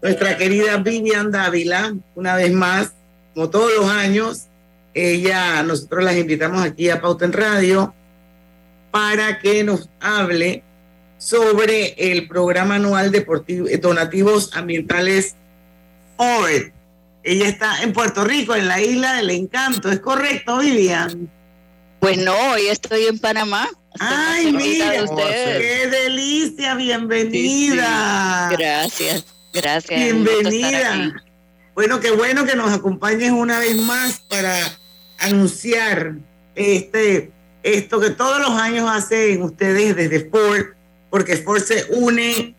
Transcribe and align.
nuestra 0.00 0.36
querida 0.36 0.76
Vivian 0.76 1.32
Dávila, 1.32 1.92
una 2.14 2.36
vez 2.36 2.52
más, 2.52 2.92
como 3.34 3.50
todos 3.50 3.72
los 3.74 3.90
años, 3.90 4.44
ella, 4.94 5.60
nosotros 5.64 6.04
las 6.04 6.16
invitamos 6.16 6.62
aquí 6.62 6.88
a 6.88 7.00
Pauta 7.00 7.24
en 7.24 7.32
Radio 7.32 7.92
para 8.92 9.40
que 9.40 9.64
nos 9.64 9.88
hable 10.00 10.62
sobre 11.18 11.94
el 12.12 12.28
programa 12.28 12.76
anual 12.76 13.10
deportivo, 13.10 13.66
eh, 13.66 13.78
donativos 13.78 14.54
ambientales 14.54 15.34
Ford. 16.16 16.70
Ella 17.24 17.48
está 17.48 17.82
en 17.82 17.92
Puerto 17.92 18.22
Rico, 18.22 18.54
en 18.54 18.68
la 18.68 18.80
isla 18.80 19.14
del 19.14 19.30
encanto. 19.30 19.90
¿Es 19.90 19.98
correcto, 19.98 20.58
Vivian? 20.58 21.28
Pues 21.98 22.18
no, 22.18 22.52
hoy 22.52 22.68
estoy 22.68 23.06
en 23.06 23.18
Panamá. 23.18 23.68
Ay, 23.98 24.52
mira, 24.52 24.92
qué 25.58 25.88
delicia, 25.88 26.76
bienvenida. 26.76 28.48
Gracias, 28.56 29.26
gracias. 29.52 30.00
Bienvenida. 30.00 31.22
Bueno, 31.74 32.00
qué 32.00 32.10
bueno 32.10 32.44
que 32.44 32.56
nos 32.56 32.72
acompañes 32.72 33.30
una 33.30 33.60
vez 33.60 33.76
más 33.76 34.20
para 34.28 34.54
anunciar 35.18 36.14
este 36.54 37.30
esto 37.62 38.00
que 38.00 38.10
todos 38.10 38.40
los 38.40 38.50
años 38.50 38.88
hacen 38.90 39.42
ustedes 39.42 39.94
desde 39.94 40.28
Ford, 40.30 40.66
porque 41.10 41.36
Ford 41.36 41.62
se 41.62 41.86
une 41.90 42.54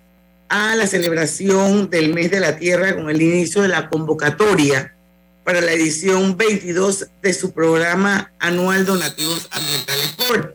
a 0.50 0.76
la 0.76 0.88
celebración 0.88 1.90
del 1.90 2.14
mes 2.14 2.32
de 2.32 2.40
la 2.40 2.58
Tierra 2.58 2.96
con 2.96 3.10
el 3.10 3.22
inicio 3.22 3.62
de 3.62 3.70
la 3.70 3.90
convocatoria 3.90 4.94
para 5.44 5.62
la 5.62 5.72
edición 5.72 6.38
22 6.38 7.08
de 7.22 7.34
su 7.34 7.54
programa 7.54 8.32
anual 8.40 8.86
Donativos 8.86 9.48
Ambientales 9.52 10.16
Ford. 10.18 10.50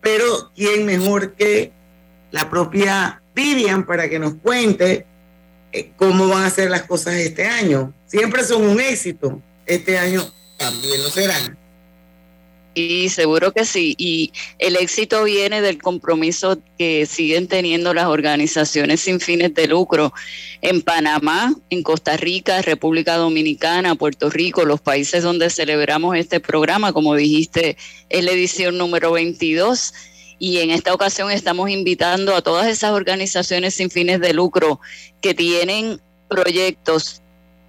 Pero, 0.00 0.50
¿quién 0.54 0.84
mejor 0.84 1.32
que 1.34 1.72
la 2.30 2.50
propia 2.50 3.22
Vivian 3.34 3.86
para 3.86 4.08
que 4.08 4.18
nos 4.18 4.34
cuente 4.34 5.06
cómo 5.96 6.28
van 6.28 6.44
a 6.44 6.50
ser 6.50 6.70
las 6.70 6.84
cosas 6.84 7.14
este 7.14 7.46
año? 7.46 7.92
Siempre 8.06 8.44
son 8.44 8.62
un 8.66 8.80
éxito. 8.80 9.40
Este 9.66 9.98
año 9.98 10.24
también 10.56 11.02
lo 11.02 11.10
serán. 11.10 11.58
Y 12.74 13.08
seguro 13.08 13.52
que 13.52 13.64
sí. 13.64 13.94
Y 13.98 14.32
el 14.58 14.76
éxito 14.76 15.22
viene 15.24 15.60
del 15.62 15.80
compromiso 15.80 16.58
que 16.76 17.06
siguen 17.06 17.46
teniendo 17.46 17.94
las 17.94 18.06
organizaciones 18.06 19.00
sin 19.00 19.20
fines 19.20 19.54
de 19.54 19.68
lucro 19.68 20.12
en 20.60 20.82
Panamá, 20.82 21.54
en 21.70 21.82
Costa 21.84 22.16
Rica, 22.16 22.62
República 22.62 23.16
Dominicana, 23.16 23.94
Puerto 23.94 24.28
Rico, 24.28 24.64
los 24.64 24.80
países 24.80 25.22
donde 25.22 25.50
celebramos 25.50 26.16
este 26.16 26.40
programa. 26.40 26.92
Como 26.92 27.14
dijiste, 27.14 27.76
es 28.08 28.24
la 28.24 28.32
edición 28.32 28.76
número 28.76 29.12
22. 29.12 29.94
Y 30.38 30.58
en 30.58 30.70
esta 30.70 30.92
ocasión 30.92 31.30
estamos 31.30 31.70
invitando 31.70 32.34
a 32.34 32.42
todas 32.42 32.66
esas 32.66 32.92
organizaciones 32.92 33.74
sin 33.74 33.90
fines 33.90 34.20
de 34.20 34.32
lucro 34.32 34.80
que 35.20 35.34
tienen 35.34 36.00
proyectos 36.28 37.22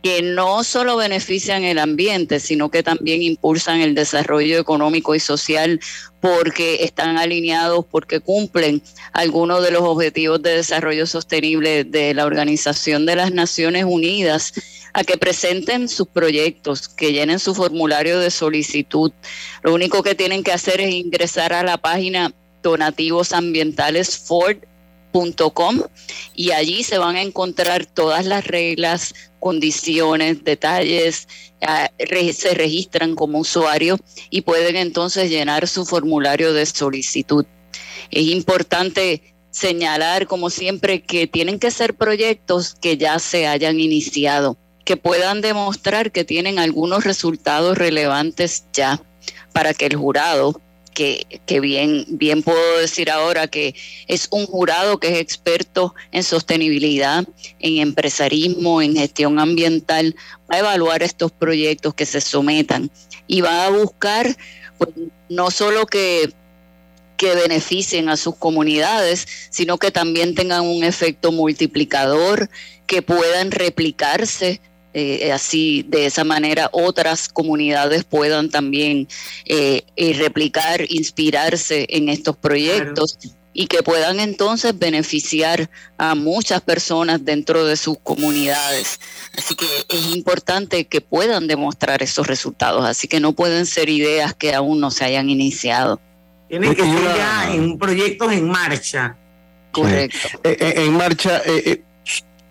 que 0.05 0.21
no 0.21 0.63
solo 0.63 0.97
benefician 0.97 1.63
el 1.63 1.79
ambiente, 1.79 2.39
sino 2.39 2.69
que 2.69 2.83
también 2.83 3.23
impulsan 3.23 3.81
el 3.81 3.95
desarrollo 3.95 4.59
económico 4.59 5.15
y 5.15 5.19
social 5.19 5.79
porque 6.21 6.83
están 6.83 7.17
alineados, 7.17 7.85
porque 7.89 8.19
cumplen 8.19 8.83
algunos 9.13 9.63
de 9.63 9.71
los 9.71 9.81
objetivos 9.81 10.43
de 10.43 10.57
desarrollo 10.57 11.07
sostenible 11.07 11.85
de 11.85 12.13
la 12.13 12.25
Organización 12.25 13.07
de 13.07 13.15
las 13.15 13.31
Naciones 13.31 13.85
Unidas, 13.85 14.53
a 14.93 15.03
que 15.03 15.17
presenten 15.17 15.89
sus 15.89 16.07
proyectos, 16.07 16.87
que 16.87 17.11
llenen 17.11 17.39
su 17.39 17.55
formulario 17.55 18.19
de 18.19 18.29
solicitud. 18.29 19.11
Lo 19.63 19.73
único 19.73 20.03
que 20.03 20.13
tienen 20.13 20.43
que 20.43 20.51
hacer 20.51 20.81
es 20.81 20.93
ingresar 20.93 21.51
a 21.51 21.63
la 21.63 21.79
página 21.79 22.31
donativos 22.65 23.31
ambientales 23.31 24.17
Ford 24.17 24.57
y 26.35 26.51
allí 26.51 26.83
se 26.83 26.97
van 26.97 27.15
a 27.15 27.21
encontrar 27.21 27.85
todas 27.85 28.25
las 28.25 28.45
reglas, 28.45 29.13
condiciones, 29.39 30.43
detalles, 30.43 31.27
se 32.33 32.53
registran 32.53 33.15
como 33.15 33.39
usuario 33.39 33.97
y 34.29 34.41
pueden 34.41 34.75
entonces 34.75 35.29
llenar 35.29 35.67
su 35.67 35.85
formulario 35.85 36.53
de 36.53 36.65
solicitud. 36.65 37.45
Es 38.11 38.23
importante 38.23 39.21
señalar, 39.51 40.27
como 40.27 40.49
siempre, 40.49 41.01
que 41.01 41.27
tienen 41.27 41.59
que 41.59 41.71
ser 41.71 41.93
proyectos 41.93 42.75
que 42.75 42.97
ya 42.97 43.17
se 43.19 43.47
hayan 43.47 43.79
iniciado, 43.79 44.57
que 44.83 44.97
puedan 44.97 45.39
demostrar 45.39 46.11
que 46.11 46.25
tienen 46.25 46.59
algunos 46.59 47.05
resultados 47.05 47.77
relevantes 47.77 48.65
ya 48.73 49.01
para 49.53 49.73
que 49.73 49.85
el 49.85 49.95
jurado 49.95 50.59
que, 50.95 51.59
bien, 51.59 52.05
bien 52.07 52.41
puedo 52.41 52.79
decir 52.79 53.11
ahora 53.11 53.47
que 53.47 53.75
es 54.07 54.27
un 54.31 54.47
jurado 54.47 54.99
que 54.99 55.09
es 55.09 55.19
experto 55.19 55.93
en 56.11 56.23
sostenibilidad, 56.23 57.27
en 57.59 57.77
empresarismo, 57.77 58.81
en 58.81 58.95
gestión 58.95 59.37
ambiental, 59.37 60.15
va 60.49 60.55
a 60.55 60.59
evaluar 60.59 61.03
estos 61.03 61.31
proyectos 61.31 61.93
que 61.93 62.07
se 62.07 62.21
sometan 62.21 62.89
y 63.27 63.41
va 63.41 63.65
a 63.65 63.69
buscar 63.69 64.35
pues, 64.79 64.89
no 65.29 65.51
solo 65.51 65.85
que 65.85 66.33
que 67.17 67.33
beneficien 67.33 68.09
a 68.09 68.17
sus 68.17 68.35
comunidades, 68.35 69.25
sino 69.49 69.77
que 69.77 69.89
también 69.89 70.35
tengan 70.35 70.65
un 70.65 70.83
efecto 70.83 71.31
multiplicador, 71.31 72.49
que 72.87 73.01
puedan 73.01 73.51
replicarse 73.51 74.59
eh, 74.97 75.33
así 75.33 75.85
de 75.89 76.05
esa 76.05 76.23
manera 76.23 76.69
otras 76.71 77.27
comunidades 77.27 78.05
puedan 78.05 78.49
también 78.49 79.09
eh, 79.43 79.83
eh, 79.97 80.13
replicar, 80.13 80.85
inspirarse 80.87 81.85
en 81.89 82.07
estos 82.07 82.37
proyectos. 82.37 83.17
y 83.57 83.67
que 83.67 83.83
puedan 83.83 84.19
entonces 84.19 84.77
beneficiar 84.77 85.69
a 85.97 86.13
muchas 86.13 86.59
personas 86.59 87.23
dentro 87.23 87.65
de 87.65 87.77
sus 87.77 87.97
comunidades. 87.99 88.99
Así 89.37 89.55
que 89.55 89.65
es 89.87 90.13
importante 90.13 90.87
que 90.87 90.99
puedan 90.99 91.47
demostrar 91.47 92.03
esos 92.03 92.27
resultados, 92.27 92.83
así 92.85 93.07
que 93.07 93.21
no 93.21 93.31
pueden 93.31 93.65
ser 93.65 93.87
ideas 93.87 94.33
que 94.33 94.53
aún 94.53 94.81
no 94.81 94.91
se 94.91 95.05
hayan 95.05 95.29
iniciado. 95.29 96.01
Tienen 96.49 96.75
que 96.75 96.83
ser 96.83 97.15
ya 97.15 97.53
en 97.53 97.77
proyectos 97.77 98.33
en 98.33 98.49
marcha. 98.49 99.15
Correcto. 99.71 100.41
en 100.43 100.93
marcha, 100.93 101.41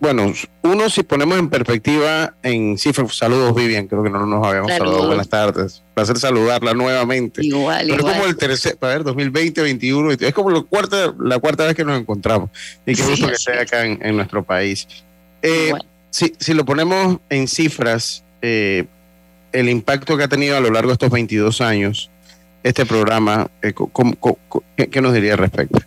bueno, 0.05 0.31
uno 0.61 0.89
si 0.91 1.01
ponemos 1.01 1.39
en 1.39 1.49
perspectiva 1.49 2.35
en 2.43 2.77
cifras, 2.77 3.15
saludos 3.15 3.55
Vivian, 3.55 3.87
creo 3.87 4.03
que 4.03 4.11
no 4.11 4.23
nos 4.27 4.45
habíamos 4.45 4.71
saludado, 4.71 5.07
buenas 5.07 5.27
tardes, 5.27 5.81
placer 5.95 6.19
saludarla 6.19 6.75
nuevamente. 6.75 7.43
Igual, 7.43 7.87
Pero 7.89 8.07
es 8.07 8.13
como 8.13 8.25
el 8.27 8.37
tercer, 8.37 8.77
a 8.79 8.85
ver, 8.85 9.03
2020, 9.03 9.63
21, 9.63 10.11
es 10.11 10.33
como 10.35 10.51
la 10.51 10.61
cuarta, 10.61 11.11
la 11.19 11.39
cuarta 11.39 11.65
vez 11.65 11.73
que 11.73 11.83
nos 11.83 11.99
encontramos. 11.99 12.51
Y 12.85 12.93
qué 12.93 13.01
gusto 13.01 13.27
que 13.27 13.33
esté 13.33 13.59
acá 13.59 13.83
en, 13.83 14.15
nuestro 14.15 14.43
país. 14.43 14.87
Eh, 15.41 15.73
si, 16.11 16.35
si, 16.37 16.53
lo 16.53 16.65
ponemos 16.65 17.17
en 17.31 17.47
cifras, 17.47 18.23
eh, 18.43 18.85
el 19.53 19.69
impacto 19.69 20.17
que 20.17 20.23
ha 20.23 20.27
tenido 20.27 20.55
a 20.55 20.59
lo 20.59 20.69
largo 20.69 20.89
de 20.89 20.93
estos 20.93 21.09
22 21.09 21.61
años 21.61 22.11
este 22.61 22.85
programa, 22.85 23.49
eh, 23.63 23.73
qué 24.91 25.01
nos 25.01 25.13
diría 25.15 25.33
al 25.33 25.39
respecto? 25.39 25.79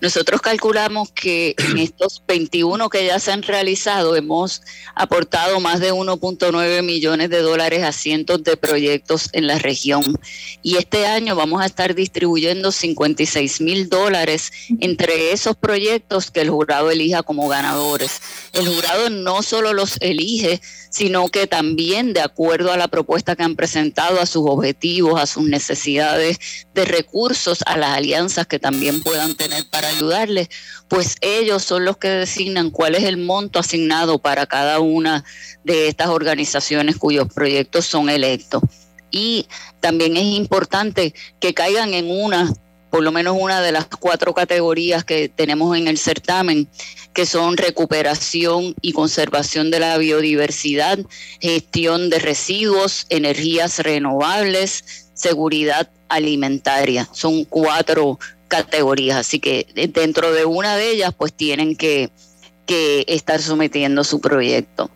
Nosotros 0.00 0.40
calculamos 0.40 1.10
que 1.12 1.54
en 1.58 1.78
estos 1.78 2.22
21 2.26 2.88
que 2.88 3.06
ya 3.06 3.18
se 3.18 3.32
han 3.32 3.42
realizado 3.42 4.16
hemos 4.16 4.62
aportado 4.94 5.60
más 5.60 5.80
de 5.80 5.92
1.9 5.92 6.82
millones 6.82 7.30
de 7.30 7.40
dólares 7.40 7.82
a 7.82 7.92
cientos 7.92 8.42
de 8.44 8.56
proyectos 8.56 9.28
en 9.32 9.46
la 9.46 9.58
región. 9.58 10.18
Y 10.62 10.76
este 10.76 11.06
año 11.06 11.36
vamos 11.36 11.62
a 11.62 11.66
estar 11.66 11.94
distribuyendo 11.94 12.72
56 12.72 13.60
mil 13.60 13.88
dólares 13.88 14.52
entre 14.80 15.32
esos 15.32 15.56
proyectos 15.56 16.30
que 16.30 16.40
el 16.40 16.50
jurado 16.50 16.90
elija 16.90 17.22
como 17.22 17.48
ganadores. 17.48 18.20
El 18.52 18.68
jurado 18.68 19.10
no 19.10 19.42
solo 19.42 19.72
los 19.72 19.96
elige, 20.00 20.60
sino 20.90 21.28
que 21.28 21.46
también 21.46 22.12
de 22.12 22.20
acuerdo 22.20 22.72
a 22.72 22.76
la 22.76 22.88
propuesta 22.88 23.34
que 23.34 23.42
han 23.42 23.56
presentado, 23.56 24.20
a 24.20 24.26
sus 24.26 24.44
objetivos, 24.46 25.20
a 25.20 25.26
sus 25.26 25.44
necesidades 25.44 26.38
de 26.72 26.84
recursos, 26.84 27.60
a 27.66 27.76
las 27.76 27.96
alianzas 27.96 28.46
que 28.46 28.58
también 28.58 29.02
puedan 29.02 29.34
tener 29.34 29.68
para 29.70 29.83
ayudarles, 29.84 30.48
pues 30.88 31.16
ellos 31.20 31.62
son 31.62 31.84
los 31.84 31.96
que 31.96 32.08
designan 32.08 32.70
cuál 32.70 32.94
es 32.94 33.04
el 33.04 33.16
monto 33.16 33.58
asignado 33.58 34.18
para 34.18 34.46
cada 34.46 34.80
una 34.80 35.24
de 35.64 35.88
estas 35.88 36.08
organizaciones 36.08 36.96
cuyos 36.96 37.32
proyectos 37.32 37.86
son 37.86 38.10
electos. 38.10 38.62
Y 39.10 39.46
también 39.80 40.16
es 40.16 40.24
importante 40.24 41.14
que 41.40 41.54
caigan 41.54 41.94
en 41.94 42.10
una 42.10 42.52
por 42.94 43.02
lo 43.02 43.10
menos 43.10 43.36
una 43.36 43.60
de 43.60 43.72
las 43.72 43.86
cuatro 43.86 44.34
categorías 44.34 45.02
que 45.02 45.28
tenemos 45.28 45.76
en 45.76 45.88
el 45.88 45.98
certamen, 45.98 46.68
que 47.12 47.26
son 47.26 47.56
recuperación 47.56 48.76
y 48.80 48.92
conservación 48.92 49.72
de 49.72 49.80
la 49.80 49.98
biodiversidad, 49.98 51.00
gestión 51.40 52.08
de 52.08 52.20
residuos, 52.20 53.06
energías 53.08 53.80
renovables, 53.80 55.08
seguridad 55.12 55.90
alimentaria. 56.08 57.08
Son 57.10 57.44
cuatro 57.44 58.20
categorías, 58.54 59.16
así 59.16 59.40
que 59.40 59.66
dentro 59.92 60.32
de 60.32 60.44
una 60.44 60.76
de 60.76 60.90
ellas 60.90 61.12
pues 61.16 61.32
tienen 61.32 61.74
que, 61.74 62.10
que 62.66 63.04
estar 63.08 63.40
sometiendo 63.40 64.04
su 64.04 64.20
proyecto. 64.20 64.90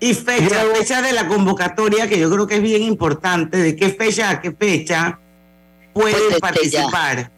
Y 0.00 0.14
fecha, 0.14 0.64
fecha 0.74 1.02
de 1.02 1.12
la 1.12 1.28
convocatoria, 1.28 2.08
que 2.08 2.18
yo 2.18 2.30
creo 2.30 2.46
que 2.46 2.56
es 2.56 2.62
bien 2.62 2.82
importante, 2.82 3.58
de 3.58 3.76
qué 3.76 3.90
fecha 3.90 4.30
a 4.30 4.40
qué 4.40 4.50
fecha 4.52 5.18
pueden 5.92 6.18
pues 6.28 6.40
participar. 6.40 7.30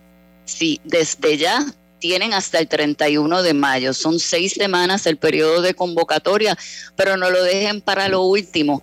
Sí, 0.44 0.80
desde 0.84 1.36
ya 1.36 1.64
tienen 1.98 2.34
hasta 2.34 2.58
el 2.58 2.68
31 2.68 3.42
de 3.42 3.54
mayo. 3.54 3.94
Son 3.94 4.20
seis 4.20 4.52
semanas 4.52 5.06
el 5.06 5.16
periodo 5.16 5.60
de 5.60 5.74
convocatoria, 5.74 6.56
pero 6.96 7.16
no 7.16 7.30
lo 7.30 7.42
dejen 7.42 7.80
para 7.80 8.08
lo 8.08 8.22
último 8.22 8.82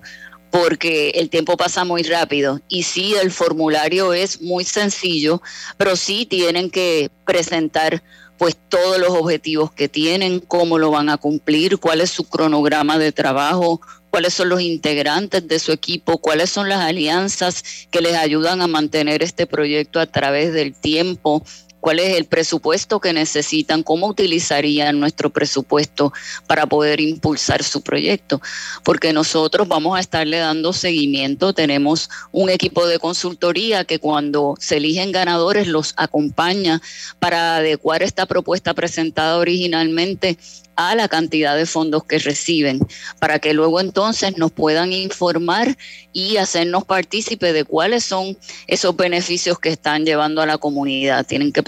porque 0.56 1.10
el 1.16 1.30
tiempo 1.30 1.58
pasa 1.58 1.84
muy 1.84 2.04
rápido. 2.04 2.62
Y 2.70 2.84
sí, 2.84 3.14
el 3.22 3.32
formulario 3.32 4.14
es 4.14 4.42
muy 4.42 4.64
sencillo, 4.64 5.42
pero 5.76 5.98
sí 5.98 6.26
tienen 6.26 6.70
que 6.70 7.12
presentar 7.26 8.02
pues 8.38 8.56
todos 8.70 8.98
los 8.98 9.10
objetivos 9.10 9.74
que 9.74 9.90
tienen, 9.90 10.40
cómo 10.40 10.78
lo 10.80 10.92
van 10.92 11.10
a 11.10 11.18
cumplir, 11.18 11.78
cuál 11.78 12.00
es 12.00 12.10
su 12.10 12.24
cronograma 12.24 12.98
de 12.98 13.12
trabajo, 13.12 13.82
cuáles 14.10 14.34
son 14.34 14.48
los 14.48 14.62
integrantes 14.62 15.46
de 15.46 15.60
su 15.60 15.74
equipo, 15.74 16.20
cuáles 16.20 16.52
son 16.52 16.70
las 16.70 16.80
alianzas 16.80 17.62
que 17.92 18.00
les 18.00 18.16
ayudan 18.16 18.62
a 18.62 18.68
mantener 18.68 19.24
este 19.24 19.48
proyecto 19.48 20.00
a 20.00 20.06
través 20.06 20.54
del 20.54 20.74
tiempo, 20.74 21.44
cuál 21.86 22.00
es 22.00 22.18
el 22.18 22.26
presupuesto 22.26 23.00
que 23.00 23.14
necesitan, 23.14 23.84
cómo 23.84 24.08
utilizarían 24.08 25.00
nuestro 25.00 25.30
presupuesto 25.30 26.12
para 26.48 26.66
poder 26.66 27.00
impulsar 27.00 27.62
su 27.62 27.84
proyecto, 27.84 28.42
porque 28.84 29.14
nosotros 29.14 29.68
vamos 29.68 29.96
a 29.96 30.00
estarle 30.00 30.40
dando 30.40 30.74
seguimiento, 30.74 31.54
tenemos 31.54 32.10
un 32.32 32.50
equipo 32.50 32.88
de 32.88 32.98
consultoría 32.98 33.86
que 33.86 34.00
cuando 34.00 34.56
se 34.60 34.78
eligen 34.78 35.12
ganadores 35.12 35.68
los 35.68 35.94
acompaña 35.96 36.82
para 37.20 37.58
adecuar 37.58 38.02
esta 38.02 38.26
propuesta 38.26 38.74
presentada 38.74 39.38
originalmente 39.38 40.40
a 40.76 40.96
la 40.96 41.08
cantidad 41.08 41.56
de 41.56 41.66
fondos 41.66 42.04
que 42.04 42.20
reciben, 42.20 42.80
para 43.20 43.40
que 43.40 43.54
luego 43.54 43.80
entonces 43.80 44.38
nos 44.38 44.52
puedan 44.52 44.92
informar 44.92 45.78
y 46.12 46.38
hacernos 46.38 46.84
partícipe 46.84 47.54
de 47.54 47.64
cuáles 47.64 48.04
son 48.04 48.38
esos 48.68 48.96
beneficios 48.96 49.60
que 49.60 49.70
están 49.70 50.06
llevando 50.06 50.42
a 50.42 50.46
la 50.46 50.58
comunidad. 50.58 51.26
Tienen 51.26 51.52
que 51.52 51.64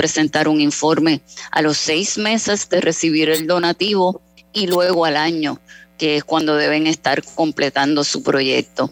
un 0.47 0.61
informe 0.61 1.21
a 1.51 1.61
los 1.61 1.77
seis 1.77 2.17
meses 2.17 2.69
de 2.69 2.81
recibir 2.81 3.29
el 3.29 3.47
donativo 3.47 4.21
y 4.53 4.67
luego 4.67 5.05
al 5.05 5.17
año, 5.17 5.59
que 5.97 6.17
es 6.17 6.23
cuando 6.23 6.55
deben 6.55 6.87
estar 6.87 7.23
completando 7.35 8.03
su 8.03 8.23
proyecto. 8.23 8.91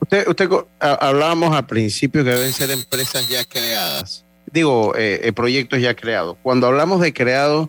Usted, 0.00 0.26
usted 0.28 0.48
hablábamos 0.78 1.54
al 1.54 1.66
principio 1.66 2.24
que 2.24 2.30
deben 2.30 2.52
ser 2.52 2.70
empresas 2.70 3.28
ya 3.28 3.44
creadas, 3.44 4.24
digo, 4.52 4.94
eh, 4.96 5.20
eh, 5.22 5.32
proyectos 5.32 5.80
ya 5.80 5.94
creados. 5.94 6.36
Cuando 6.42 6.66
hablamos 6.66 7.00
de 7.00 7.12
creados, 7.12 7.68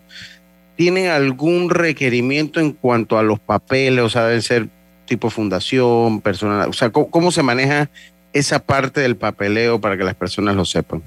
¿tienen 0.76 1.08
algún 1.08 1.70
requerimiento 1.70 2.60
en 2.60 2.72
cuanto 2.72 3.18
a 3.18 3.24
los 3.24 3.40
papeles? 3.40 4.04
O 4.04 4.10
sea, 4.10 4.26
deben 4.26 4.42
ser 4.42 4.70
tipo 5.06 5.30
fundación, 5.30 6.22
personal. 6.22 6.70
O 6.70 6.74
sea, 6.74 6.90
¿cómo, 6.90 7.32
se 7.32 7.44
maneja 7.44 7.90
esa 8.34 8.60
parte 8.60 9.02
del 9.02 9.18
papeleo 9.18 9.82
para 9.82 9.98
que 9.98 10.04
las 10.04 10.16
personas 10.16 10.56
lo 10.56 10.66
sepan? 10.66 11.04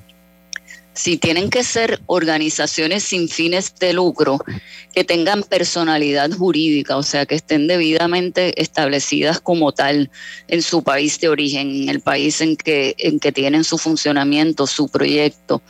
Sí, 0.94 1.16
tienen 1.16 1.50
que 1.50 1.64
ser 1.64 2.00
organizaciones 2.06 3.02
sin 3.02 3.28
fines 3.28 3.74
de 3.80 3.92
lucro 3.92 4.38
que 4.94 5.02
tengan 5.02 5.42
personalidad 5.42 6.30
jurídica, 6.30 6.96
o 6.96 7.02
sea, 7.02 7.26
que 7.26 7.34
estén 7.34 7.66
debidamente 7.66 8.60
establecidas 8.62 9.40
como 9.40 9.72
tal 9.72 10.08
en 10.46 10.62
su 10.62 10.84
país 10.84 11.18
de 11.18 11.28
origen, 11.28 11.82
en 11.82 11.88
el 11.88 12.00
país 12.00 12.40
en 12.40 12.56
que, 12.56 12.94
en 12.98 13.18
que 13.18 13.32
tienen 13.32 13.64
su 13.64 13.76
funcionamiento, 13.76 14.68
su 14.68 14.88
proyecto 14.88 15.60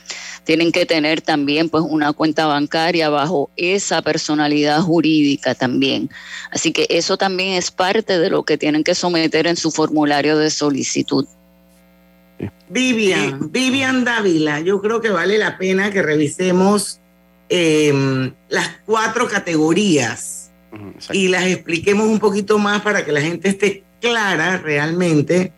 tienen 0.45 0.71
que 0.71 0.85
tener 0.85 1.21
también 1.21 1.69
pues 1.69 1.83
una 1.85 2.13
cuenta 2.13 2.45
bancaria 2.45 3.09
bajo 3.09 3.49
esa 3.57 4.01
personalidad 4.01 4.79
jurídica 4.81 5.55
también. 5.55 6.09
Así 6.51 6.71
que 6.71 6.85
eso 6.89 7.17
también 7.17 7.53
es 7.53 7.71
parte 7.71 8.19
de 8.19 8.29
lo 8.29 8.43
que 8.43 8.57
tienen 8.57 8.83
que 8.83 8.95
someter 8.95 9.47
en 9.47 9.57
su 9.57 9.71
formulario 9.71 10.37
de 10.37 10.51
solicitud. 10.51 11.25
Vivian, 12.69 13.51
Vivian 13.51 14.03
Dávila, 14.03 14.59
yo 14.59 14.81
creo 14.81 15.01
que 15.01 15.09
vale 15.09 15.37
la 15.37 15.57
pena 15.57 15.91
que 15.91 16.01
revisemos 16.01 16.99
em, 17.49 18.33
las 18.49 18.79
cuatro 18.85 19.27
categorías 19.27 20.51
y 21.11 21.27
las 21.29 21.45
expliquemos 21.45 22.07
un 22.07 22.19
poquito 22.19 22.57
más 22.57 22.81
para 22.81 23.05
que 23.05 23.11
la 23.11 23.21
gente 23.21 23.49
esté 23.49 23.83
clara 24.01 24.57
realmente 24.57 25.53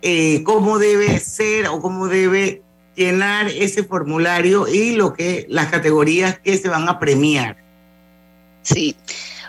eh, 0.00 0.42
cómo 0.44 0.78
debe 0.78 1.18
ser 1.20 1.68
o 1.68 1.80
cómo 1.80 2.08
debe 2.08 2.62
llenar 2.96 3.48
ese 3.48 3.84
formulario 3.84 4.66
y 4.68 4.92
lo 4.92 5.12
que 5.14 5.46
las 5.48 5.68
categorías 5.68 6.38
que 6.38 6.58
se 6.58 6.68
van 6.68 6.88
a 6.88 6.98
premiar. 6.98 7.56
Sí, 8.62 8.96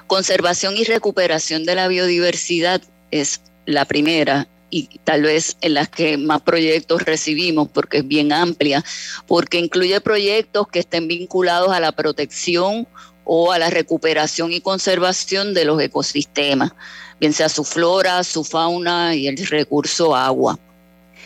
conservación 0.08 0.78
y 0.78 0.84
recuperación 0.84 1.66
de 1.66 1.76
la 1.76 1.88
biodiversidad 1.88 2.82
es 3.12 3.42
la 3.66 3.86
primera 3.86 4.48
y 4.74 4.90
tal 5.04 5.22
vez 5.22 5.56
en 5.62 5.76
las 5.76 5.88
que 5.88 6.18
más 6.18 6.42
proyectos 6.42 7.04
recibimos 7.04 7.70
porque 7.70 8.00
es 8.00 8.08
bien 8.08 8.34
amplia, 8.34 8.84
porque 9.28 9.60
incluye 9.60 10.02
proyectos 10.02 10.68
que 10.68 10.80
estén 10.80 11.08
vinculados 11.08 11.72
a 11.72 11.80
la 11.80 11.92
protección 11.92 12.88
o 13.24 13.52
a 13.52 13.60
la 13.60 13.70
recuperación 13.70 14.52
y 14.52 14.62
conservación 14.62 15.54
de 15.54 15.66
los 15.66 15.80
ecosistemas, 15.80 16.72
bien 17.20 17.34
sea 17.34 17.50
su 17.50 17.64
flora, 17.64 18.24
su 18.24 18.44
fauna 18.44 19.16
y 19.16 19.28
el 19.28 19.38
recurso 19.46 20.16
agua. 20.16 20.58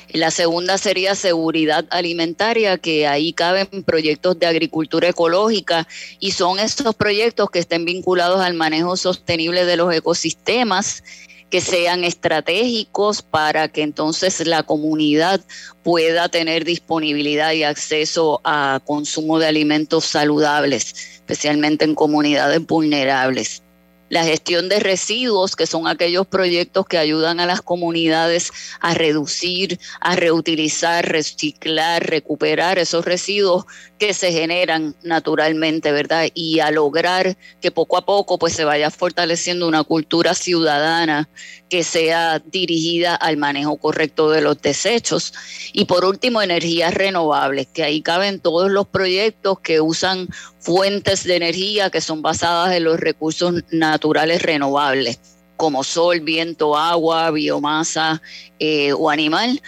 La 0.10 0.30
segunda 0.30 0.78
sería 0.78 1.16
seguridad 1.16 1.86
alimentaria, 1.90 2.78
que 2.78 3.08
ahí 3.08 3.32
caben 3.32 3.68
proyectos 3.86 4.38
de 4.40 4.46
agricultura 4.46 5.08
ecológica 5.08 5.88
y 6.20 6.32
son 6.32 6.60
estos 6.60 6.96
proyectos 6.96 7.50
que 7.50 7.60
estén 7.60 7.86
vinculados 7.86 8.42
al 8.42 8.56
manejo 8.56 8.98
sostenible 8.98 9.64
de 9.64 9.78
los 9.78 9.94
ecosistemas 9.94 11.02
que 11.50 11.62
sean 11.62 12.04
estratégicos 12.04 13.22
para 13.22 13.68
que 13.70 13.82
entonces 13.82 14.46
la 14.46 14.64
comunidad 14.64 15.42
pueda 15.84 16.30
tener 16.30 16.66
disponibilidad 16.66 17.54
y 17.54 17.64
acceso 17.64 18.42
a 18.44 18.82
consumo 18.86 19.40
de 19.40 19.48
alimentos 19.48 20.06
saludables, 20.06 20.94
especialmente 21.16 21.86
en 21.86 21.96
comunidades 21.96 22.66
vulnerables 22.66 23.62
la 24.10 24.24
gestión 24.24 24.70
de 24.70 24.80
residuos, 24.80 25.56
que 25.56 25.68
son 25.68 25.88
aquellos 25.88 26.28
proyectos 26.28 26.86
que 26.86 26.98
ayudan 26.98 27.40
a 27.40 27.46
las 27.46 27.62
comunidades 27.62 28.52
a 28.80 28.94
reducir, 28.94 29.80
a 30.00 30.16
reutilizar, 30.16 31.08
reciclar, 31.08 32.08
recuperar 32.08 32.80
esos 32.80 33.06
residuos 33.06 33.66
que 33.98 34.14
se 34.14 34.32
generan 34.32 34.96
naturalmente, 35.04 35.92
¿verdad? 35.92 36.30
Y 36.34 36.60
a 36.60 36.72
lograr 36.72 37.38
que 37.62 37.72
poco 37.72 37.98
a 37.98 38.06
poco 38.06 38.38
pues 38.38 38.54
se 38.54 38.64
vaya 38.64 38.92
fortaleciendo 38.92 39.68
una 39.68 39.84
cultura 39.84 40.34
ciudadana 40.36 41.30
que 41.70 41.84
sea 41.84 42.40
dirigida 42.40 43.16
al 43.16 43.38
manejo 43.38 43.78
correcto 43.78 44.30
de 44.30 44.42
los 44.42 44.62
desechos. 44.62 45.34
Y 45.74 45.86
por 45.86 46.06
último, 46.06 46.42
energías 46.42 46.94
renovables, 46.94 47.68
que 47.68 47.84
ahí 47.84 48.02
caben 48.02 48.40
todos 48.40 48.72
los 48.72 48.88
proyectos 48.88 49.60
que 49.60 49.82
usan 49.82 50.28
fuentes 50.60 51.24
de 51.24 51.36
energía 51.36 51.90
que 51.90 52.02
son 52.02 52.22
basadas 52.22 52.76
en 52.76 52.84
los 52.84 53.00
recursos 53.00 53.64
naturales 53.72 54.42
renovables 54.42 55.20
como 55.58 55.84
sol, 55.84 56.22
viento, 56.22 56.78
agua, 56.78 57.32
biomasa 57.32 58.22
eh, 58.60 58.94
o 58.94 59.10
animal, 59.10 59.62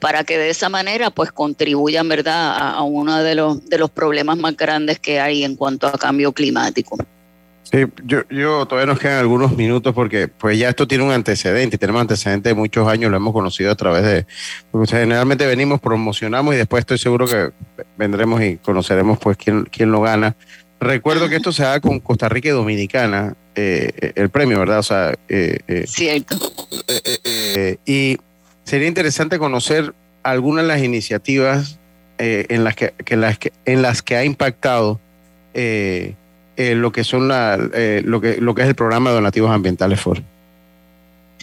para 0.00 0.24
que 0.24 0.36
de 0.36 0.50
esa 0.50 0.68
manera 0.68 1.10
pues 1.10 1.30
contribuyan 1.30 2.08
verdad 2.08 2.56
a, 2.58 2.82
uno 2.82 3.22
de 3.22 3.36
los, 3.36 3.64
de 3.64 3.78
los 3.78 3.88
problemas 3.90 4.36
más 4.36 4.56
grandes 4.56 4.98
que 4.98 5.20
hay 5.20 5.44
en 5.44 5.54
cuanto 5.54 5.86
a 5.86 5.92
cambio 5.92 6.32
climático. 6.32 6.98
Sí, 7.70 7.78
yo, 8.04 8.22
yo 8.30 8.64
todavía 8.66 8.92
nos 8.92 9.00
quedan 9.00 9.18
algunos 9.18 9.56
minutos 9.56 9.92
porque 9.92 10.28
pues 10.28 10.56
ya 10.56 10.68
esto 10.68 10.86
tiene 10.86 11.02
un 11.02 11.10
antecedente, 11.10 11.78
tenemos 11.78 12.00
antecedentes 12.00 12.50
de 12.50 12.54
muchos 12.54 12.86
años, 12.86 13.10
lo 13.10 13.16
hemos 13.16 13.32
conocido 13.32 13.72
a 13.72 13.74
través 13.74 14.04
de, 14.04 14.26
porque 14.70 14.92
generalmente 14.92 15.46
venimos, 15.46 15.80
promocionamos 15.80 16.54
y 16.54 16.58
después 16.58 16.82
estoy 16.82 16.98
seguro 16.98 17.26
que 17.26 17.50
vendremos 17.96 18.40
y 18.40 18.58
conoceremos 18.58 19.18
pues 19.18 19.36
quién, 19.36 19.64
quién 19.64 19.90
lo 19.90 20.00
gana. 20.00 20.36
Recuerdo 20.78 21.28
que 21.28 21.36
esto 21.36 21.52
se 21.52 21.64
da 21.64 21.80
con 21.80 21.98
Costa 21.98 22.28
Rica 22.28 22.50
y 22.50 22.52
Dominicana, 22.52 23.34
eh, 23.56 24.12
el 24.14 24.28
premio, 24.28 24.60
¿verdad? 24.60 24.78
O 24.78 24.84
sea, 24.84 25.14
eh, 25.28 25.58
eh 25.66 25.84
cierto. 25.88 26.36
Eh, 27.24 27.78
y 27.84 28.18
sería 28.62 28.86
interesante 28.86 29.40
conocer 29.40 29.92
algunas 30.22 30.64
de 30.64 30.68
las 30.68 30.82
iniciativas 30.82 31.80
en 32.18 32.64
las 32.64 32.76
que, 32.76 32.94
las 33.10 33.38
que, 33.38 33.52
en 33.64 33.82
las 33.82 34.02
que 34.02 34.16
ha 34.16 34.24
impactado 34.24 35.00
eh, 35.58 36.14
eh, 36.56 36.74
lo 36.74 36.92
que 36.92 37.04
son 37.04 37.28
la, 37.28 37.58
eh, 37.74 38.02
lo 38.04 38.20
que 38.20 38.40
lo 38.40 38.54
que 38.54 38.62
es 38.62 38.68
el 38.68 38.74
programa 38.74 39.10
de 39.10 39.16
donativos 39.16 39.50
ambientales 39.50 40.00
FOR. 40.00 40.22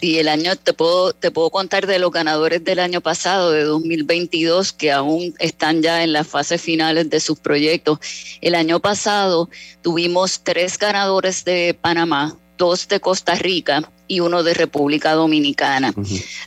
Sí, 0.00 0.18
el 0.18 0.28
año 0.28 0.56
te 0.56 0.72
puedo 0.72 1.12
te 1.12 1.30
puedo 1.30 1.50
contar 1.50 1.86
de 1.86 1.98
los 1.98 2.10
ganadores 2.10 2.64
del 2.64 2.80
año 2.80 3.00
pasado 3.00 3.52
de 3.52 3.62
2022 3.62 4.72
que 4.72 4.90
aún 4.90 5.34
están 5.38 5.82
ya 5.82 6.02
en 6.02 6.12
las 6.12 6.26
fases 6.26 6.60
finales 6.60 7.08
de 7.10 7.20
sus 7.20 7.38
proyectos. 7.38 8.00
El 8.40 8.54
año 8.54 8.80
pasado 8.80 9.48
tuvimos 9.82 10.40
tres 10.42 10.78
ganadores 10.78 11.44
de 11.44 11.78
Panamá, 11.80 12.36
dos 12.58 12.88
de 12.88 13.00
Costa 13.00 13.36
Rica 13.36 13.88
y 14.08 14.20
uno 14.20 14.42
de 14.42 14.54
República 14.54 15.12
Dominicana. 15.12 15.94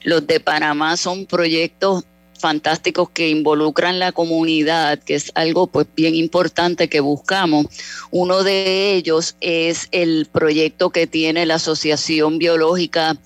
Los 0.03 0.27
de 0.27 0.39
Panamá 0.39 0.97
son 0.97 1.25
proyectos 1.25 2.03
fantásticos 2.38 3.10
que 3.10 3.29
involucran 3.29 4.00
la 4.00 4.12
comunidad, 4.12 5.00
que 5.00 5.15
es 5.15 5.32
algo 5.36 5.67
pues 5.67 5.88
bien 5.96 6.15
importante 6.15 6.88
que 6.88 7.00
buscamos. 7.00 7.67
Uno 8.12 8.44
de 8.44 8.94
ellos 8.94 9.36
es 9.41 9.88
el 9.91 10.27
proyecto 10.32 10.89
que 10.89 11.08
tiene 11.08 11.46
la 11.46 11.56
Asociación 11.56 12.38
Biológica 12.38 13.17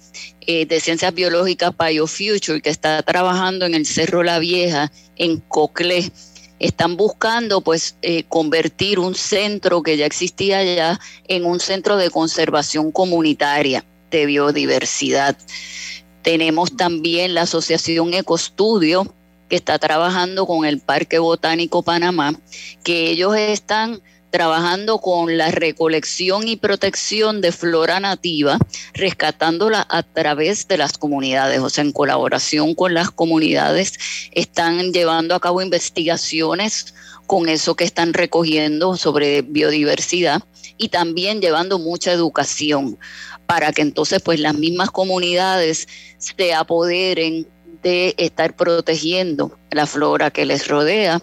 eh, 0.47 0.65
de 0.65 0.79
Ciencias 0.79 1.13
Biológicas 1.13 1.73
BioFuture, 1.77 2.61
que 2.61 2.71
está 2.71 3.01
trabajando 3.03 3.65
en 3.65 3.75
el 3.75 3.85
Cerro 3.85 4.23
La 4.23 4.39
Vieja, 4.39 4.91
en 5.15 5.37
Coclé. 5.39 6.11
están 6.57 6.97
buscando 6.97 7.61
pues 7.61 7.95
eh, 8.01 8.23
convertir 8.27 8.99
un 8.99 9.15
centro 9.15 9.83
que 9.83 9.97
ya 9.97 10.05
existía 10.05 10.63
ya 10.63 10.99
en 11.27 11.45
un 11.45 11.59
centro 11.59 11.97
de 11.97 12.09
conservación 12.09 12.91
comunitaria 12.91 13.85
de 14.09 14.25
biodiversidad. 14.25 15.37
Tenemos 16.21 16.75
también 16.75 17.33
la 17.33 17.43
Asociación 17.43 18.13
Ecostudio, 18.13 19.13
que 19.49 19.55
está 19.55 19.79
trabajando 19.79 20.45
con 20.45 20.65
el 20.65 20.79
Parque 20.79 21.19
Botánico 21.19 21.83
Panamá, 21.83 22.33
que 22.83 23.09
ellos 23.09 23.35
están 23.35 24.01
trabajando 24.31 24.99
con 24.99 25.37
la 25.37 25.51
recolección 25.51 26.47
y 26.47 26.55
protección 26.55 27.41
de 27.41 27.51
flora 27.51 27.99
nativa, 27.99 28.57
rescatándola 28.93 29.85
a 29.89 30.03
través 30.03 30.67
de 30.67 30.77
las 30.77 30.97
comunidades, 30.97 31.59
o 31.59 31.69
sea, 31.69 31.83
en 31.83 31.91
colaboración 31.91 32.73
con 32.73 32.93
las 32.93 33.11
comunidades, 33.11 33.93
están 34.31 34.93
llevando 34.93 35.35
a 35.35 35.39
cabo 35.41 35.61
investigaciones 35.61 36.95
con 37.27 37.49
eso 37.49 37.75
que 37.75 37.83
están 37.83 38.13
recogiendo 38.13 38.95
sobre 38.95 39.41
biodiversidad 39.41 40.43
y 40.77 40.89
también 40.89 41.41
llevando 41.41 41.77
mucha 41.77 42.11
educación 42.11 42.97
para 43.51 43.73
que 43.73 43.81
entonces 43.81 44.21
pues 44.21 44.39
las 44.39 44.55
mismas 44.55 44.91
comunidades 44.91 45.85
se 46.17 46.53
apoderen 46.53 47.45
de 47.83 48.15
estar 48.17 48.55
protegiendo 48.55 49.57
la 49.71 49.85
flora 49.85 50.31
que 50.31 50.45
les 50.45 50.69
rodea 50.69 51.19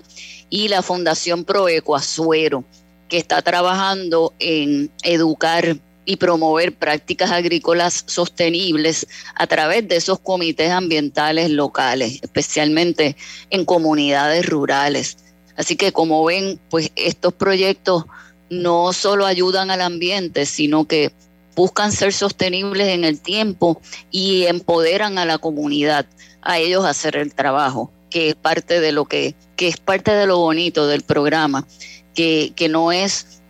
y 0.50 0.68
la 0.68 0.82
Fundación 0.82 1.46
Proecoazuero, 1.46 2.64
que 3.08 3.16
está 3.16 3.40
trabajando 3.40 4.34
en 4.40 4.90
educar 5.04 5.78
y 6.04 6.16
promover 6.16 6.76
prácticas 6.76 7.30
agrícolas 7.30 8.04
sostenibles 8.06 9.06
a 9.34 9.46
través 9.46 9.88
de 9.88 9.96
esos 9.96 10.20
comités 10.20 10.70
ambientales 10.70 11.48
locales, 11.48 12.18
especialmente 12.20 13.16
en 13.48 13.64
comunidades 13.64 14.44
rurales. 14.44 15.16
Así 15.56 15.76
que 15.76 15.92
como 15.92 16.22
ven, 16.26 16.60
pues 16.68 16.92
estos 16.94 17.32
proyectos 17.32 18.04
no 18.50 18.92
solo 18.92 19.24
ayudan 19.24 19.70
al 19.70 19.80
ambiente, 19.80 20.44
sino 20.44 20.86
que 20.86 21.10
buscan 21.58 21.90
ser 21.90 22.12
sostenibles 22.12 22.86
en 22.86 23.02
el 23.02 23.20
tiempo 23.20 23.80
y 24.12 24.44
empoderan 24.44 25.18
a 25.18 25.24
la 25.24 25.38
comunidad 25.38 26.06
a 26.40 26.58
ellos 26.58 26.84
hacer 26.84 27.16
el 27.16 27.34
trabajo, 27.34 27.90
que 28.10 28.28
es 28.28 28.36
parte 28.36 28.78
de 28.78 28.92
lo 28.92 29.06
que, 29.06 29.34
que 29.56 29.66
es 29.66 29.76
parte 29.76 30.12
de 30.12 30.28
lo 30.28 30.38
bonito 30.38 30.86
del 30.86 31.02
programa, 31.02 31.66
que, 32.14 32.52
que 32.54 32.68
no 32.68 32.92
es 32.92 33.42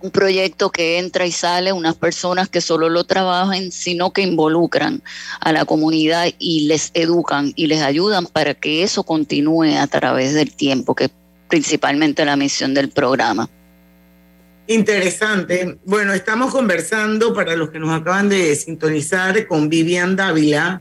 un 0.00 0.10
proyecto 0.10 0.70
que 0.70 0.98
entra 0.98 1.26
y 1.26 1.32
sale, 1.32 1.74
unas 1.74 1.96
personas 1.96 2.48
que 2.48 2.62
solo 2.62 2.88
lo 2.88 3.04
trabajan, 3.04 3.70
sino 3.70 4.10
que 4.14 4.22
involucran 4.22 5.02
a 5.40 5.52
la 5.52 5.66
comunidad 5.66 6.28
y 6.38 6.60
les 6.60 6.92
educan 6.94 7.52
y 7.56 7.66
les 7.66 7.82
ayudan 7.82 8.24
para 8.24 8.54
que 8.54 8.82
eso 8.82 9.02
continúe 9.02 9.76
a 9.78 9.86
través 9.86 10.32
del 10.32 10.54
tiempo, 10.54 10.94
que 10.94 11.04
es 11.04 11.10
principalmente 11.50 12.24
la 12.24 12.36
misión 12.36 12.72
del 12.72 12.88
programa. 12.88 13.50
Interesante. 14.66 15.76
Bueno, 15.84 16.14
estamos 16.14 16.50
conversando 16.50 17.34
para 17.34 17.54
los 17.54 17.68
que 17.68 17.78
nos 17.78 17.90
acaban 17.90 18.30
de 18.30 18.56
sintonizar 18.56 19.46
con 19.46 19.68
Vivian 19.68 20.16
Dávila. 20.16 20.80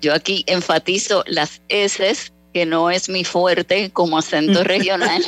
Yo 0.00 0.14
aquí 0.14 0.44
enfatizo 0.46 1.24
las 1.26 1.60
S 1.68 2.16
que 2.54 2.64
no 2.64 2.90
es 2.90 3.10
mi 3.10 3.24
fuerte 3.24 3.90
como 3.90 4.16
acento 4.16 4.64
regional, 4.64 5.22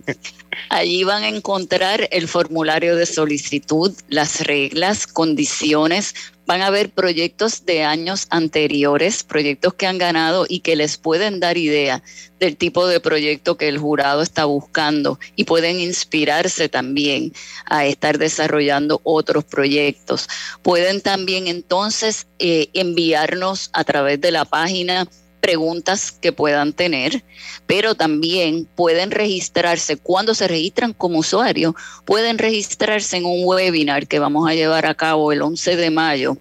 Allí 0.69 1.05
van 1.05 1.23
a 1.23 1.29
encontrar 1.29 2.09
el 2.11 2.29
formulario 2.29 2.97
de 2.97 3.07
solicitud, 3.07 3.95
las 4.09 4.41
reglas, 4.41 5.07
condiciones. 5.07 6.15
Van 6.47 6.63
a 6.63 6.71
ver 6.71 6.91
proyectos 6.91 7.67
de 7.67 7.85
años 7.85 8.27
anteriores, 8.31 9.23
proyectos 9.23 9.75
que 9.75 9.87
han 9.87 9.99
ganado 9.99 10.47
y 10.49 10.61
que 10.61 10.77
les 10.77 10.97
pueden 10.97 11.41
dar 11.41 11.59
idea 11.59 12.03
del 12.41 12.57
tipo 12.57 12.87
de 12.87 13.01
proyecto 13.01 13.57
que 13.57 13.69
el 13.69 13.79
jurado 13.79 14.23
está 14.23 14.47
buscando 14.47 15.19
y 15.37 15.45
pueden 15.45 15.81
inspirarse 15.81 16.69
también 16.69 17.33
a 17.67 17.85
estar 17.85 18.19
desarrollando 18.19 19.01
otros 19.05 19.45
proyectos. 19.45 20.29
Pueden 20.63 21.03
también 21.03 21.49
entonces 21.49 22.27
eh, 22.39 22.69
enviarnos 22.73 23.69
a 23.73 23.85
través 23.85 24.21
de 24.21 24.31
la 24.31 24.45
página 24.45 25.07
preguntas 25.41 26.13
que 26.13 26.33
puedan 26.33 26.73
tener, 26.73 27.23
pero 27.67 27.95
también 27.95 28.67
pueden 28.75 29.11
registrarse, 29.11 29.97
cuando 29.97 30.35
se 30.35 30.49
registran 30.49 30.93
como 30.93 31.19
usuario, 31.19 31.75
pueden 32.05 32.39
registrarse 32.39 33.17
en 33.17 33.25
un 33.25 33.45
webinar 33.45 34.07
que 34.07 34.19
vamos 34.19 34.49
a 34.49 34.55
llevar 34.55 34.87
a 34.87 34.95
cabo 34.95 35.33
el 35.33 35.43
11 35.43 35.77
de 35.77 35.91
mayo 35.91 36.37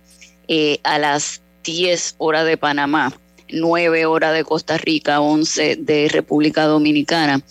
eh, 0.48 0.80
a 0.84 1.00
las 1.00 1.42
10 1.64 2.16
horas 2.18 2.46
de 2.46 2.58
Panamá, 2.58 3.14
9 3.50 4.06
horas 4.06 4.34
de 4.34 4.44
Costa 4.44 4.78
Rica, 4.78 5.22
11 5.22 5.78
de 5.78 6.10
República 6.10 6.66
Dominicana, 6.66 7.42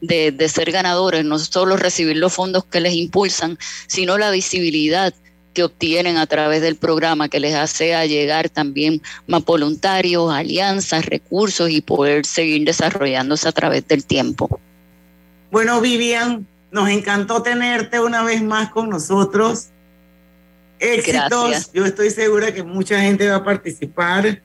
de, 0.00 0.30
de, 0.30 0.48
ser 0.48 0.70
ganadores, 0.72 1.24
no 1.24 1.38
solo 1.38 1.76
recibir 1.76 2.16
los 2.16 2.32
fondos 2.32 2.64
que 2.64 2.80
les 2.80 2.94
impulsan, 2.94 3.58
sino 3.86 4.18
la 4.18 4.32
visibilidad 4.32 5.14
que 5.52 5.62
obtienen 5.62 6.16
a 6.16 6.26
través 6.26 6.62
del 6.62 6.76
programa 6.76 7.28
que 7.28 7.40
les 7.40 7.54
hace 7.54 7.92
llegar 8.08 8.48
también 8.48 9.02
más 9.26 9.44
voluntarios, 9.44 10.32
alianzas, 10.32 11.06
recursos 11.06 11.70
y 11.70 11.80
poder 11.80 12.26
seguir 12.26 12.64
desarrollándose 12.64 13.48
a 13.48 13.52
través 13.52 13.86
del 13.86 14.04
tiempo. 14.04 14.60
Bueno, 15.50 15.80
Vivian, 15.80 16.46
nos 16.70 16.88
encantó 16.88 17.42
tenerte 17.42 18.00
una 18.00 18.22
vez 18.22 18.42
más 18.42 18.70
con 18.70 18.88
nosotros. 18.88 19.68
Éxitos. 20.78 21.70
Yo 21.72 21.84
estoy 21.84 22.10
segura 22.10 22.52
que 22.52 22.62
mucha 22.62 23.00
gente 23.00 23.28
va 23.28 23.36
a 23.36 23.44
participar. 23.44 24.40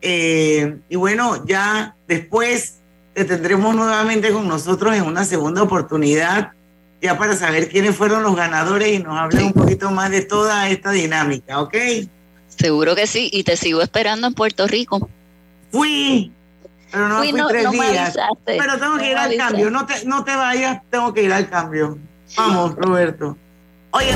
Eh, 0.00 0.78
y 0.88 0.96
bueno, 0.96 1.44
ya 1.46 1.96
después 2.06 2.78
te 3.14 3.24
tendremos 3.24 3.74
nuevamente 3.74 4.30
con 4.30 4.46
nosotros 4.46 4.94
en 4.94 5.02
una 5.02 5.24
segunda 5.24 5.62
oportunidad 5.62 6.52
ya 7.00 7.16
para 7.16 7.36
saber 7.36 7.68
quiénes 7.68 7.96
fueron 7.96 8.22
los 8.22 8.34
ganadores 8.34 8.88
y 8.88 8.98
nos 8.98 9.18
hablen 9.18 9.46
un 9.46 9.52
poquito 9.52 9.90
más 9.90 10.10
de 10.10 10.22
toda 10.22 10.68
esta 10.68 10.90
dinámica, 10.90 11.60
¿ok? 11.60 11.74
Seguro 12.48 12.96
que 12.96 13.06
sí, 13.06 13.30
y 13.32 13.44
te 13.44 13.56
sigo 13.56 13.82
esperando 13.82 14.26
en 14.26 14.34
Puerto 14.34 14.66
Rico. 14.66 15.08
Fui, 15.70 16.32
pero 16.90 17.08
no 17.08 17.18
fui, 17.18 17.32
tres 17.48 17.70
días. 17.70 18.16
Pero 18.44 18.78
tengo 18.78 18.98
que 18.98 19.10
ir 19.10 19.16
al 19.16 19.36
cambio, 19.36 19.70
no 19.70 19.86
te, 19.86 20.04
no 20.04 20.24
te 20.24 20.34
vayas, 20.34 20.82
tengo 20.90 21.12
que 21.12 21.22
ir 21.22 21.32
al 21.32 21.48
cambio. 21.48 21.98
Vamos, 22.36 22.74
Roberto. 22.76 23.36
Oye. 23.92 24.14